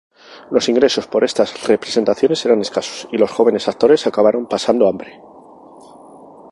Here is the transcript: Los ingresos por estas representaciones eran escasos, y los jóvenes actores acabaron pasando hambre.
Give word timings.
Los 0.49 0.67
ingresos 0.71 1.05
por 1.05 1.23
estas 1.23 1.67
representaciones 1.67 2.43
eran 2.47 2.61
escasos, 2.61 3.07
y 3.11 3.19
los 3.19 3.29
jóvenes 3.29 3.67
actores 3.67 4.07
acabaron 4.07 4.47
pasando 4.47 4.87
hambre. 4.89 5.21